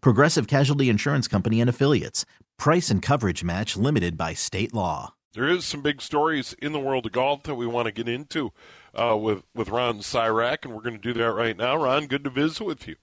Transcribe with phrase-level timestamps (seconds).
[0.00, 2.24] Progressive Casualty Insurance Company and Affiliates.
[2.58, 5.14] Price and coverage match limited by state law.
[5.34, 8.08] There is some big stories in the world of golf that we want to get
[8.08, 8.52] into
[8.94, 11.76] uh, with, with Ron Sirak, and we're going to do that right now.
[11.76, 12.96] Ron, good to visit with you.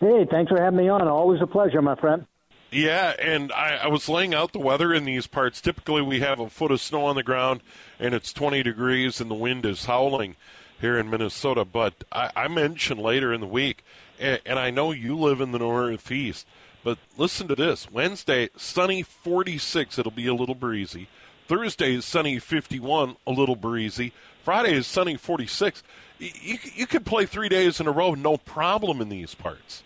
[0.00, 1.06] Hey, thanks for having me on.
[1.06, 2.26] Always a pleasure, my friend.
[2.70, 5.60] Yeah, and I, I, was laying out the weather in these parts.
[5.60, 7.60] Typically, we have a foot of snow on the ground,
[8.00, 10.34] and it's 20 degrees, and the wind is howling
[10.80, 11.64] here in Minnesota.
[11.64, 13.84] But I, I mentioned later in the week,
[14.18, 16.46] and, and I know you live in the Northeast,
[16.82, 21.08] but listen to this Wednesday, sunny 46, it'll be a little breezy.
[21.46, 24.12] Thursday is sunny 51, a little breezy.
[24.42, 25.82] Friday is sunny 46.
[26.18, 29.82] You, you could play three days in a row, no problem in these parts.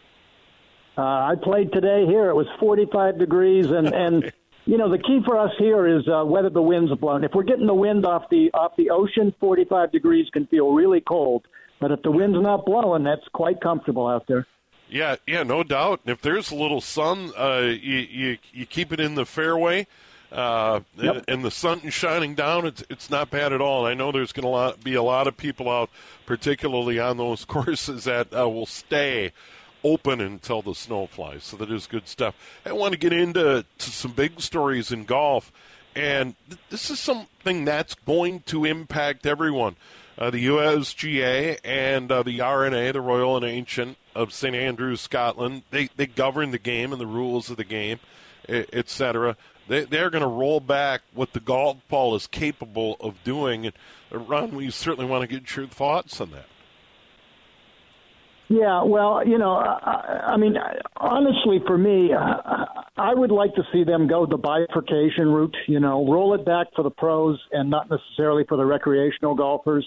[0.99, 2.29] Uh, I played today here.
[2.29, 4.33] It was 45 degrees, and and
[4.67, 7.23] you know the key for us here is uh, whether the wind's blowing.
[7.23, 11.01] If we're getting the wind off the off the ocean, 45 degrees can feel really
[11.01, 11.47] cold.
[11.81, 14.47] But if the wind's not blowing, that's quite comfortable out there.
[14.91, 16.01] Yeah, yeah, no doubt.
[16.05, 19.87] And if there's a little sun, uh, you, you you keep it in the fairway,
[20.33, 21.17] uh, yep.
[21.17, 22.67] and, and, the sun is shining down.
[22.67, 23.87] It's it's not bad at all.
[23.87, 25.91] And I know there's going to be a lot of people out,
[26.25, 29.33] particularly on those courses that uh, will stay
[29.85, 31.45] open until the snow flies.
[31.45, 32.35] So that is good stuff.
[32.65, 35.53] I want to get into to some big stories in golf,
[35.95, 39.77] and th- this is something that's going to impact everyone.
[40.19, 45.63] Uh, the USGA and uh, the R&A, the Royal and Ancient of St Andrews, Scotland,
[45.71, 48.01] they, they govern the game and the rules of the game,
[48.49, 49.37] etc.
[49.69, 53.67] They, they're going to roll back what the golf ball is capable of doing.
[53.67, 53.75] And
[54.13, 56.47] uh, Ron, we certainly want to get your thoughts on that.
[58.49, 60.57] Yeah, well, you know, I, I mean,
[60.97, 65.57] honestly, for me, I would like to see them go the bifurcation route.
[65.69, 69.87] You know, roll it back for the pros and not necessarily for the recreational golfers.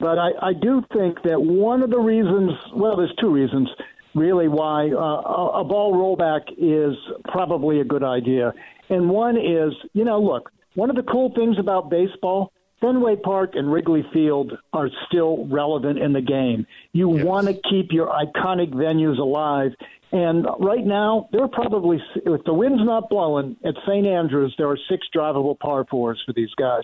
[0.00, 3.68] But I, I do think that one of the reasons, well, there's two reasons
[4.14, 6.96] really why uh, a ball rollback is
[7.28, 8.52] probably a good idea.
[8.88, 13.50] And one is, you know, look, one of the cool things about baseball Fenway Park
[13.54, 16.66] and Wrigley Field are still relevant in the game.
[16.92, 17.24] You yes.
[17.24, 19.72] want to keep your iconic venues alive.
[20.12, 24.06] And right now, there are probably, if the wind's not blowing at St.
[24.06, 26.82] Andrews, there are six drivable par fours for these guys.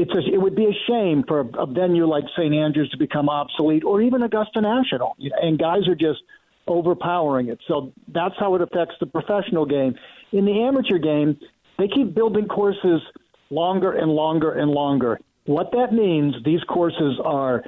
[0.00, 2.54] It's a, it would be a shame for a, a venue like St.
[2.54, 5.16] Andrews to become obsolete, or even Augusta National.
[5.42, 6.20] And guys are just
[6.66, 7.58] overpowering it.
[7.68, 9.94] So that's how it affects the professional game.
[10.32, 11.38] In the amateur game,
[11.78, 13.00] they keep building courses–
[13.50, 15.20] longer and longer and longer.
[15.44, 17.62] What that means, these courses are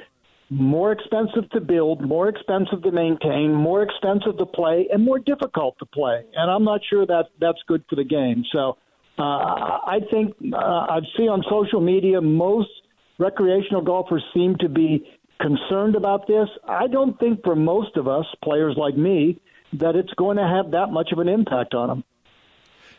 [0.51, 5.79] more expensive to build, more expensive to maintain, more expensive to play, and more difficult
[5.79, 6.25] to play.
[6.35, 8.45] And I'm not sure that that's good for the game.
[8.53, 8.79] So
[9.19, 12.71] uh, I think uh, I see on social media most
[13.19, 15.05] recreational golfers seem to be
[15.41, 16.49] concerned about this.
[16.69, 19.41] I don't think for most of us, players like me,
[19.75, 22.05] that it's going to have that much of an impact on them.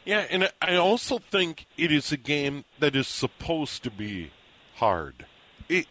[0.05, 4.31] Yeah, and I also think it is a game that is supposed to be
[4.75, 5.25] hard.
[5.67, 5.87] It,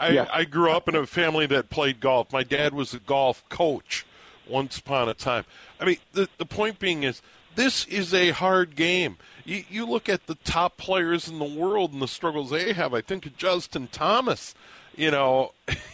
[0.00, 0.26] I, yeah.
[0.32, 2.32] I grew up in a family that played golf.
[2.32, 4.06] My dad was a golf coach
[4.48, 5.44] once upon a time.
[5.80, 7.22] I mean, the, the point being is,
[7.56, 9.16] this is a hard game.
[9.44, 12.94] You, you look at the top players in the world and the struggles they have.
[12.94, 14.54] I think of Justin Thomas.
[14.94, 15.52] You know,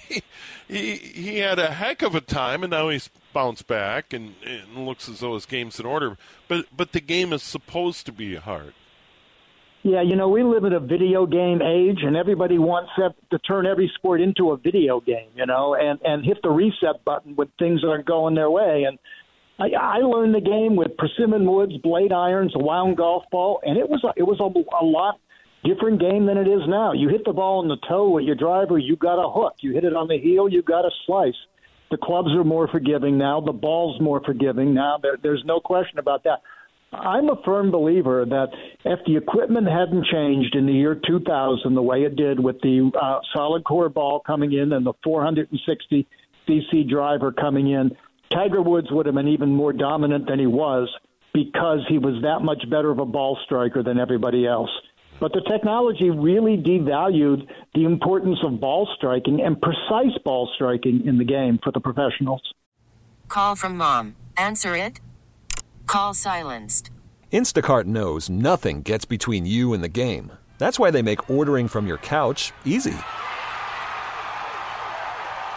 [0.09, 0.23] he,
[0.69, 4.87] he, he had a heck of a time, and now he's bounced back and, and
[4.87, 6.17] looks as though his game's in order.
[6.49, 8.75] But but the game is supposed to be hard.
[9.85, 13.67] Yeah, you know, we live in a video game age, and everybody wants to turn
[13.67, 17.49] every sport into a video game, you know, and and hit the reset button when
[17.59, 18.85] things aren't going their way.
[18.85, 18.99] And
[19.63, 23.79] I, I learned the game with persimmon woods, blade irons, a wound golf ball, and
[23.79, 25.21] it was a, it was a, a lot
[25.65, 26.93] different game than it is now.
[26.93, 29.55] You hit the ball in the toe with your driver, you got a hook.
[29.61, 31.39] You hit it on the heel, you got a slice.
[31.93, 33.41] The clubs are more forgiving now.
[33.41, 34.99] The ball's more forgiving now.
[35.01, 36.41] There, there's no question about that.
[36.93, 38.49] I'm a firm believer that
[38.85, 42.91] if the equipment hadn't changed in the year 2000 the way it did with the
[43.01, 46.07] uh, solid core ball coming in and the 460
[46.49, 47.93] cc driver coming in,
[48.33, 50.89] Tiger Woods would have been even more dominant than he was
[51.35, 54.71] because he was that much better of a ball striker than everybody else.
[55.21, 61.19] But the technology really devalued the importance of ball striking and precise ball striking in
[61.19, 62.43] the game for the professionals.
[63.29, 64.17] Call from mom.
[64.37, 65.01] Answer it.
[65.87, 66.91] Call silenced.
[67.33, 70.33] Instacart knows nothing gets between you and the game.
[70.59, 72.97] That's why they make ordering from your couch easy.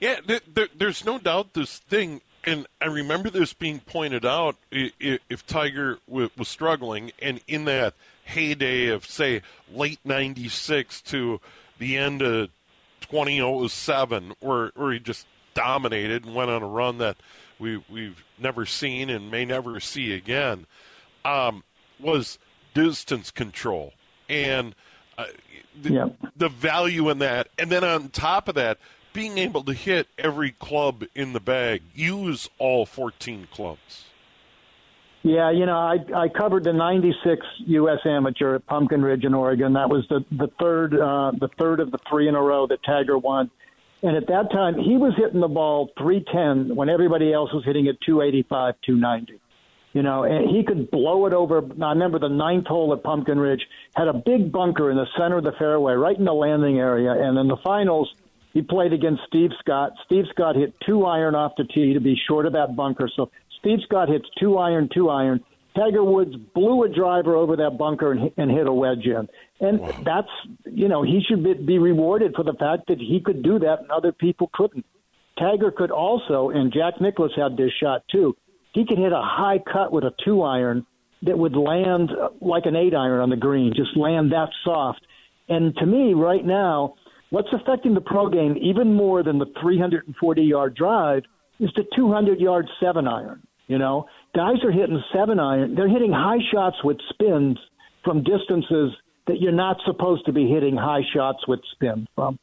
[0.00, 4.56] Yeah, th- th- there's no doubt this thing, and I remember this being pointed out
[4.70, 7.94] if, if Tiger w- was struggling, and in that
[8.24, 11.40] heyday of, say, late 96 to
[11.78, 12.50] the end of
[13.00, 17.16] 2007, where, where he just dominated and went on a run that
[17.58, 20.66] we, we've never seen and may never see again,
[21.24, 21.62] um,
[21.98, 22.38] was
[22.74, 23.94] distance control.
[24.28, 24.74] And
[25.16, 25.24] uh,
[25.80, 26.08] the, Yeah.
[26.36, 27.48] the value in that.
[27.58, 28.78] And then on top of that,
[29.16, 34.04] being able to hit every club in the bag, use all 14 clubs.
[35.22, 37.98] Yeah, you know, I I covered the '96 U.S.
[38.04, 39.72] Amateur at Pumpkin Ridge in Oregon.
[39.72, 42.78] That was the the third uh, the third of the three in a row that
[42.84, 43.50] Tiger won.
[44.02, 47.86] And at that time, he was hitting the ball 310 when everybody else was hitting
[47.86, 49.40] it 285, 290.
[49.94, 51.58] You know, and he could blow it over.
[51.82, 53.66] I remember the ninth hole at Pumpkin Ridge
[53.96, 57.10] had a big bunker in the center of the fairway, right in the landing area.
[57.10, 58.14] And in the finals,
[58.56, 59.92] he played against Steve Scott.
[60.06, 63.06] Steve Scott hit two iron off the tee to be short of that bunker.
[63.14, 65.44] So Steve Scott hits two iron, two iron.
[65.76, 69.28] Tiger Woods blew a driver over that bunker and, and hit a wedge in.
[69.60, 70.30] And that's,
[70.64, 73.80] you know, he should be, be rewarded for the fact that he could do that
[73.80, 74.86] and other people couldn't.
[75.38, 78.34] Tiger could also, and Jack Nicklaus had this shot too.
[78.72, 80.86] He could hit a high cut with a two iron
[81.24, 82.10] that would land
[82.40, 85.02] like an eight iron on the green, just land that soft.
[85.46, 86.94] And to me, right now,
[87.36, 91.22] what's affecting the pro game even more than the 340 yard drive
[91.60, 93.46] is the 200 yard seven iron.
[93.66, 95.74] You know, guys are hitting seven iron.
[95.74, 97.58] They're hitting high shots with spins
[98.04, 98.92] from distances
[99.26, 102.38] that you're not supposed to be hitting high shots with spin from.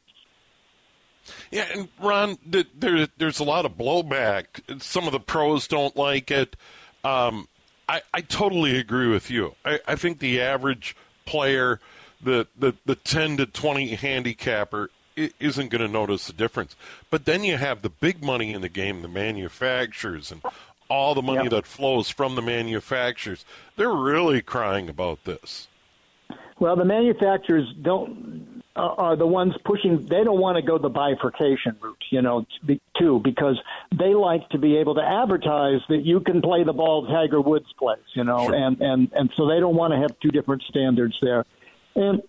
[1.50, 4.80] Yeah, and Ron, there, there's a lot of blowback.
[4.80, 6.54] Some of the pros don't like it.
[7.02, 7.48] Um,
[7.88, 9.56] I, I totally agree with you.
[9.64, 10.94] I, I think the average
[11.24, 11.80] player,
[12.22, 16.74] the, the, the 10 to 20 handicapper, isn't going to notice the difference.
[17.08, 20.42] But then you have the big money in the game, the manufacturers, and
[20.88, 21.50] all the money Yep.
[21.50, 23.44] that flows from the manufacturers.
[23.76, 25.68] They're really crying about this.
[26.58, 30.04] Well, the manufacturers don't uh, are the ones pushing.
[30.06, 32.44] They don't want to go the bifurcation route, you know,
[32.98, 33.56] too, because
[33.96, 37.72] they like to be able to advertise that you can play the ball Tiger Woods
[37.78, 38.54] plays, you know, Sure.
[38.54, 41.44] and and and so they don't want to have two different standards there,
[41.94, 42.22] and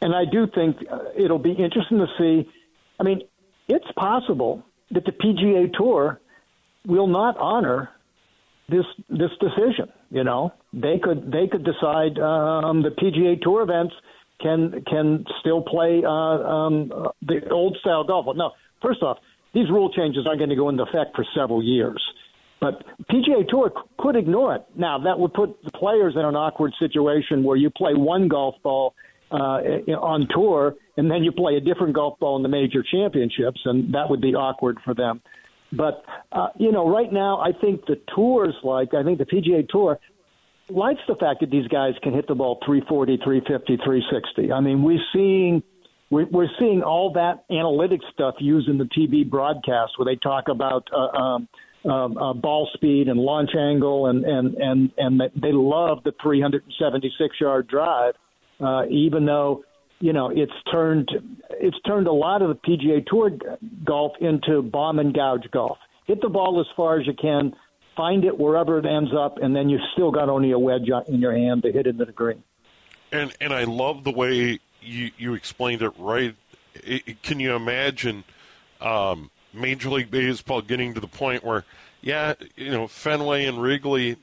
[0.00, 2.50] and I do think uh, it'll be interesting to see.
[2.98, 3.22] I mean,
[3.68, 6.20] it's possible that the PGA Tour
[6.86, 7.90] will not honor
[8.68, 9.92] this this decision.
[10.10, 13.94] You know, they could they could decide um, the PGA Tour events
[14.40, 16.92] can can still play uh, um,
[17.22, 18.26] the old style golf.
[18.26, 18.50] Well, no,
[18.82, 19.18] first off,
[19.54, 22.02] these rule changes aren't going to go into effect for several years.
[22.62, 24.64] But PGA Tour could ignore it.
[24.76, 28.54] Now that would put the players in an awkward situation where you play one golf
[28.62, 28.94] ball
[29.32, 29.58] uh,
[29.98, 33.92] on tour and then you play a different golf ball in the major championships, and
[33.94, 35.20] that would be awkward for them.
[35.72, 39.68] But uh, you know, right now, I think the tours like I think the PGA
[39.68, 39.98] Tour
[40.68, 44.52] likes the fact that these guys can hit the ball 340, 350, 360.
[44.52, 45.64] I mean, we're seeing
[46.10, 50.86] we're, seeing all that analytics stuff used in the TV broadcast where they talk about
[50.94, 51.48] uh, um,
[51.84, 57.40] um, uh, ball speed and launch angle, and and and and they love the 376
[57.40, 58.14] yard drive,
[58.60, 59.64] uh, even though
[60.00, 61.10] you know it's turned
[61.50, 63.30] it's turned a lot of the PGA Tour
[63.84, 65.78] golf into bomb and gouge golf.
[66.06, 67.54] Hit the ball as far as you can,
[67.96, 71.20] find it wherever it ends up, and then you've still got only a wedge in
[71.20, 72.42] your hand to hit it into the green.
[73.10, 76.34] And and I love the way you you explained it right.
[76.74, 78.24] It, can you imagine
[78.80, 81.64] um, Major League Baseball getting to the point where,
[82.00, 84.16] yeah, you know, Fenway and Wrigley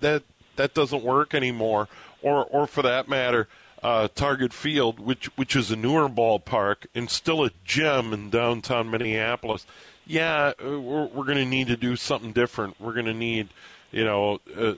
[0.00, 0.22] that
[0.56, 1.88] that doesn't work anymore,
[2.22, 3.48] or or for that matter.
[3.82, 8.90] Uh, Target Field, which which is a newer ballpark and still a gem in downtown
[8.90, 9.66] Minneapolis,
[10.06, 12.80] yeah, uh, we're, we're going to need to do something different.
[12.80, 13.48] We're going to need,
[13.94, 14.74] you know, uh,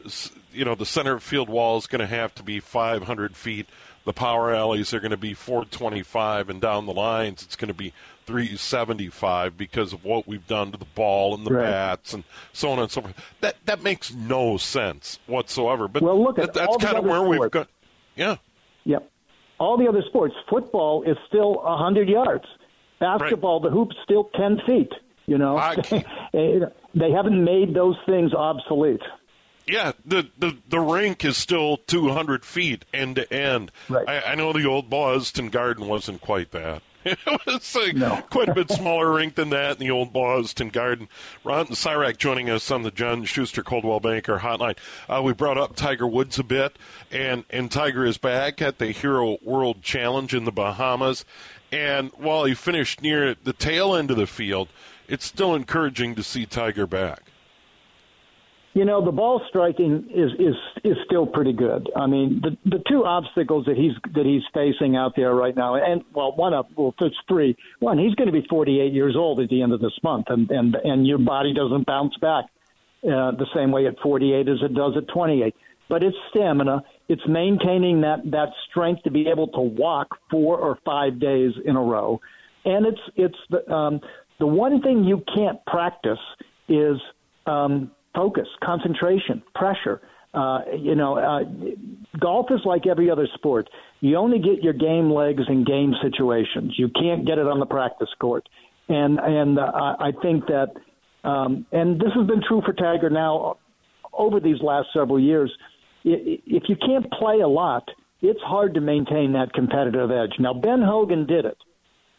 [0.52, 3.66] you know, the center field wall is going to have to be 500 feet.
[4.04, 7.74] The power alleys are going to be 425, and down the lines it's going to
[7.74, 7.94] be
[8.26, 11.62] 375 because of what we've done to the ball and the right.
[11.62, 13.14] bats and so on and so forth.
[13.40, 15.88] That that makes no sense whatsoever.
[15.88, 17.40] But well, look at that, that's kind of where sports.
[17.40, 17.68] we've got.
[18.16, 18.36] Yeah.
[18.84, 19.10] Yep.
[19.58, 22.44] All the other sports, football is still 100 yards.
[23.00, 23.70] Basketball, right.
[23.70, 24.92] the hoop's still 10 feet.
[25.26, 25.56] You know,
[26.96, 29.02] they haven't made those things obsolete.
[29.66, 33.72] Yeah, the, the, the rink is still 200 feet end to end.
[33.88, 34.08] Right.
[34.08, 36.82] I, I know the old Boston Garden wasn't quite that.
[37.06, 38.20] It was like no.
[38.30, 41.08] quite a bit smaller rink than that in the old Boston Garden.
[41.44, 44.76] Ron Sirak joining us on the John Schuster Coldwell Banker Hotline.
[45.08, 46.76] Uh, we brought up Tiger Woods a bit,
[47.12, 51.24] and, and Tiger is back at the Hero World Challenge in the Bahamas.
[51.70, 54.68] And while he finished near the tail end of the field,
[55.08, 57.30] it's still encouraging to see Tiger back.
[58.76, 61.88] You know, the ball striking is is is still pretty good.
[61.96, 65.76] I mean, the the two obstacles that he's that he's facing out there right now,
[65.76, 67.56] and well, one of well, it's three.
[67.78, 70.50] One, he's going to be 48 years old at the end of this month, and
[70.50, 72.44] and and your body doesn't bounce back
[73.02, 75.54] uh, the same way at 48 as it does at 28.
[75.88, 76.82] But it's stamina.
[77.08, 81.76] It's maintaining that that strength to be able to walk four or five days in
[81.76, 82.20] a row,
[82.66, 84.00] and it's it's the um,
[84.38, 86.18] the one thing you can't practice
[86.68, 86.96] is
[87.46, 90.00] um, focus, concentration, pressure.
[90.34, 91.40] Uh, you know, uh,
[92.20, 93.68] golf is like every other sport.
[94.00, 96.74] You only get your game legs in game situations.
[96.76, 98.46] You can't get it on the practice court.
[98.88, 100.68] And and uh, I think that,
[101.28, 103.56] um, and this has been true for Tiger now
[104.12, 105.50] over these last several years.
[106.04, 107.88] If you can't play a lot,
[108.22, 110.38] it's hard to maintain that competitive edge.
[110.38, 111.56] Now Ben Hogan did it.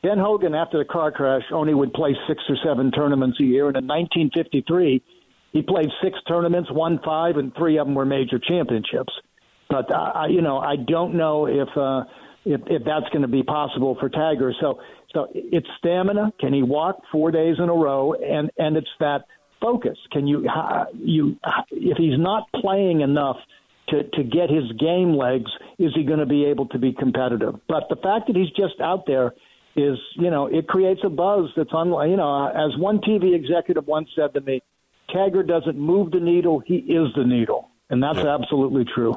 [0.07, 3.67] Ben Hogan, after the car crash, only would play six or seven tournaments a year.
[3.67, 5.03] And in 1953,
[5.51, 9.11] he played six tournaments, won five, and three of them were major championships.
[9.69, 12.05] But uh, I, you know, I don't know if uh,
[12.45, 14.53] if, if that's going to be possible for Tiger.
[14.61, 14.79] So,
[15.13, 16.31] so it's stamina.
[16.39, 18.13] Can he walk four days in a row?
[18.13, 19.25] And and it's that
[19.59, 19.97] focus.
[20.13, 20.47] Can you
[20.93, 21.35] you
[21.69, 23.35] if he's not playing enough
[23.89, 27.55] to to get his game legs, is he going to be able to be competitive?
[27.67, 29.33] But the fact that he's just out there
[29.77, 33.87] is, you know, it creates a buzz that's unlike, you know, as one TV executive
[33.87, 34.61] once said to me,
[35.13, 37.69] Tiger doesn't move the needle, he is the needle.
[37.89, 38.35] And that's yeah.
[38.35, 39.15] absolutely true.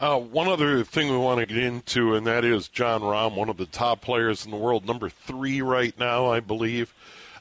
[0.00, 3.48] Uh, one other thing we want to get into, and that is Jon Rahm, one
[3.48, 6.92] of the top players in the world, number three right now, I believe.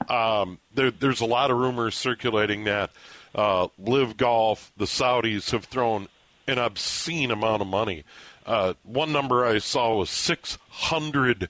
[0.08, 2.92] Um, there, there's a lot of rumors circulating that
[3.34, 6.08] uh, LIV Golf, the Saudis, have thrown
[6.48, 8.04] an obscene amount of money.
[8.46, 11.50] Uh, one number I saw was six hundred million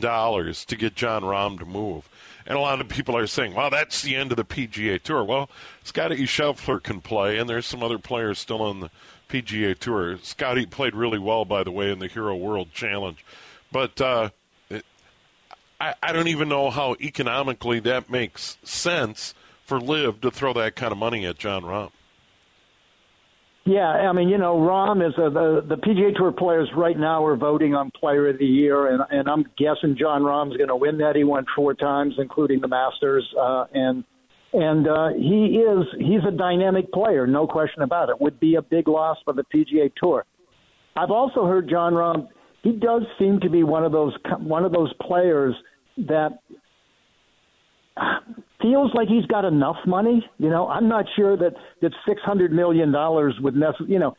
[0.00, 2.08] dollars to get Jon Rahm to move.
[2.46, 5.22] And a lot of people are saying, well, that's the end of the PGA Tour.
[5.24, 5.48] Well,
[5.84, 8.90] Scotty Scheffler can play, and there's some other players still on the
[9.28, 10.18] PGA Tour.
[10.22, 13.24] Scotty played really well, by the way, in the Hero World Challenge.
[13.70, 14.30] But uh,
[14.68, 14.84] it,
[15.80, 19.34] I, I don't even know how economically that makes sense
[19.64, 21.92] for LIV to throw that kind of money at Jon Rahm.
[23.64, 27.24] Yeah, I mean, you know, Rahm is a, the the PGA Tour players right now
[27.24, 30.76] are voting on Player of the Year, and and I'm guessing Jon Rahm's going to
[30.76, 31.14] win that.
[31.14, 34.02] He won four times, including the Masters, uh, and
[34.52, 38.20] and uh, he is he's a dynamic player, no question about it.
[38.20, 40.24] Would be a big loss for the PGA Tour.
[40.96, 42.28] I've also heard Jon Rahm.
[42.64, 45.54] He does seem to be one of those one of those players
[45.98, 46.40] that
[48.62, 50.24] feels like he's got enough money.
[50.38, 53.92] You know, I'm not sure that that six hundred million dollars would necessarily.
[53.92, 54.16] You know,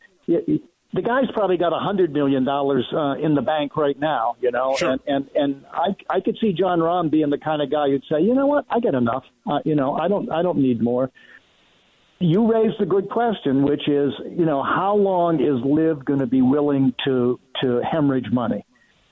[0.93, 4.35] the guy's probably got a hundred million dollars uh, in the bank right now.
[4.39, 4.91] You know, sure.
[4.91, 8.03] and and and I I could see Jon Rahm being the kind of guy who'd
[8.11, 9.23] say, you know what, I get enough.
[9.49, 11.09] Uh, you know, I don't I don't need more.
[12.19, 16.27] You raised a good question, which is, you know, how long is LIV going to
[16.27, 18.63] be willing to to hemorrhage money?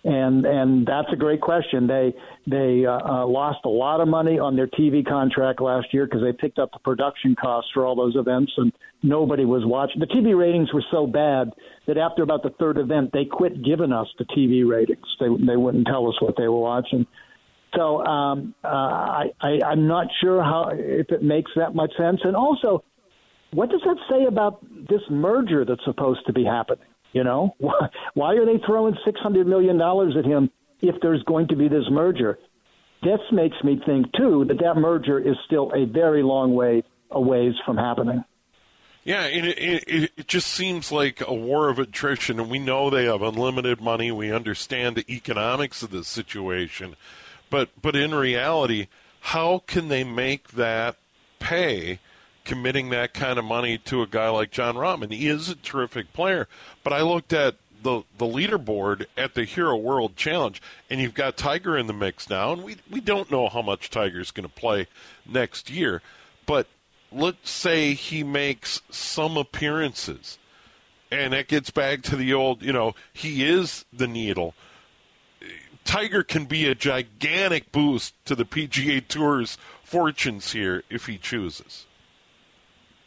[0.03, 1.87] And and that's a great question.
[1.87, 2.13] They
[2.47, 6.21] they uh, uh, lost a lot of money on their TV contract last year because
[6.23, 8.71] they picked up the production costs for all those events, and
[9.03, 9.99] nobody was watching.
[9.99, 11.51] The TV ratings were so bad
[11.85, 15.05] that after about the third event, they quit giving us the TV ratings.
[15.19, 17.05] They they wouldn't tell us what they were watching.
[17.75, 22.21] So um, uh, I, I I'm not sure how if it makes that much sense.
[22.23, 22.83] And also,
[23.53, 26.85] what does that say about this merger that's supposed to be happening?
[27.13, 30.49] You know, why, why are they throwing six hundred million dollars at him
[30.81, 32.39] if there's going to be this merger?
[33.03, 37.19] This makes me think too that that merger is still a very long way a
[37.19, 38.23] ways from happening.
[39.03, 43.05] Yeah, it, it, it just seems like a war of attrition, and we know they
[43.05, 44.11] have unlimited money.
[44.11, 46.95] We understand the economics of the situation,
[47.49, 48.87] but but in reality,
[49.21, 50.97] how can they make that
[51.39, 51.99] pay?
[52.43, 56.11] Committing that kind of money to a guy like Jon Rahm, he is a terrific
[56.11, 56.47] player.
[56.83, 61.37] But I looked at the the leaderboard at the Hero World Challenge, and you've got
[61.37, 64.53] Tiger in the mix now, and we we don't know how much Tiger's going to
[64.53, 64.87] play
[65.25, 66.01] next year,
[66.45, 66.67] but
[67.11, 70.37] let's say he makes some appearances,
[71.11, 74.53] and that gets back to the old, you know, he is the needle.
[75.83, 81.85] Tiger can be a gigantic boost to the PGA Tour's fortunes here if he chooses.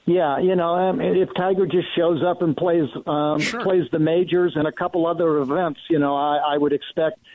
[0.06, 3.62] Yeah, you know, um, if Tiger just shows up and plays um, sure.
[3.62, 7.18] plays the majors and a couple other events, you know, I, I would expect–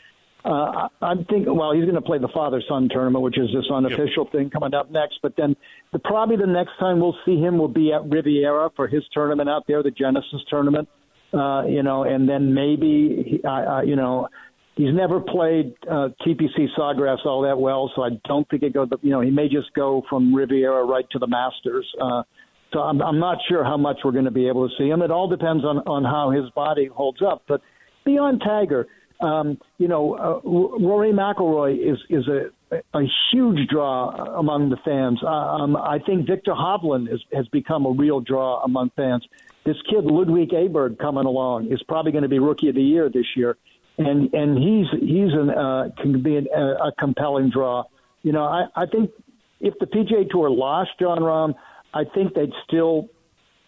[0.46, 3.66] uh, I'm thinking, well, he's going to play the father son tournament, which is this
[3.72, 4.32] unofficial yep.
[4.32, 5.20] thing coming up next.
[5.22, 5.56] But then
[5.92, 9.50] the, probably the next time we'll see him will be at Riviera for his tournament
[9.50, 10.88] out there, the Genesis tournament.
[11.34, 14.30] Uh, you know, and then maybe, uh, uh, you know,
[14.76, 18.88] he's never played uh, TPC Sawgrass all that well, so I don't think it goes.
[19.02, 21.86] You know, he may just go from Riviera right to the Masters.
[22.02, 22.24] Uh,
[22.72, 25.02] so I'm, I'm not sure how much we're going to be able to see him.
[25.02, 27.44] It all depends on on how his body holds up.
[27.48, 27.62] But
[28.06, 28.88] beyond Tiger
[29.22, 32.50] um, you know, uh, Rory McIlroy is is a
[32.94, 35.20] a huge draw among the fans.
[35.26, 39.28] Um, I think Viktor Hovland is, has become a real draw among fans.
[39.66, 43.10] This kid Ludwig Aberg coming along is probably going to be rookie of the year
[43.10, 43.58] this year,
[43.98, 47.84] and and he's he's an uh, can be an, a, a compelling draw.
[48.22, 49.12] You know, I, I think
[49.60, 51.56] if the PGA Tour lost Jon Rahm,
[51.94, 53.10] I think they'd still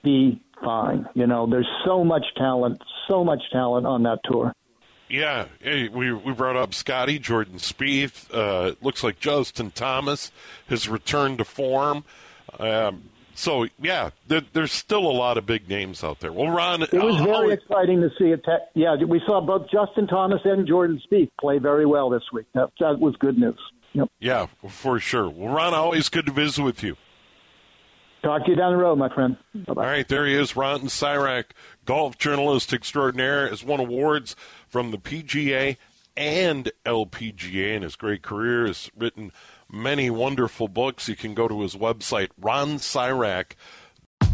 [0.03, 1.07] be fine.
[1.13, 4.53] You know, there's so much talent, so much talent on that tour.
[5.09, 8.33] Yeah, hey, we we brought up Scotty Jordan Spieth.
[8.33, 10.31] Uh, looks like Justin Thomas
[10.69, 12.05] has returned to form.
[12.57, 16.31] Um, so yeah, there, there's still a lot of big names out there.
[16.31, 18.45] Well, Ron, it was very exciting to see it.
[18.73, 22.45] Yeah, we saw both Justin Thomas and Jordan Spieth play very well this week.
[22.53, 23.59] That, that was good news.
[23.93, 24.09] Yep.
[24.19, 25.29] Yeah, for sure.
[25.29, 26.95] Well, Ron, always good to visit with you.
[28.23, 29.35] Talk to you down the road, my friend.
[29.55, 29.81] Bye-bye.
[29.81, 31.45] All right, there he is, Ron Sirak,
[31.85, 34.35] golf journalist extraordinaire, has won awards
[34.67, 35.77] from the PGA
[36.15, 38.67] and LPGA in his great career.
[38.67, 39.31] Has written
[39.71, 41.07] many wonderful books.
[41.07, 43.53] You can go to his website, Ron Sirak.